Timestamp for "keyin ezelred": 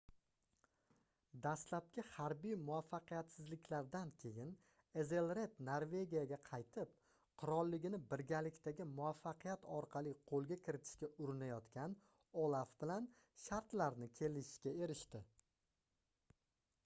4.23-5.59